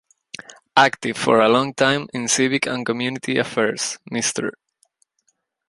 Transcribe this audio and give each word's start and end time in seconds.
Active 0.75 1.15
for 1.15 1.41
a 1.41 1.47
long 1.47 1.75
time 1.75 2.07
in 2.11 2.27
civic 2.27 2.65
and 2.65 2.83
community 2.87 3.37
affairs, 3.37 3.99
Mr. 4.11 4.49